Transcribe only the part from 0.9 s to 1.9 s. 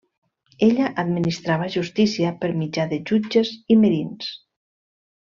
administrava